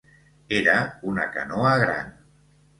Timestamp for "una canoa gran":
1.13-2.13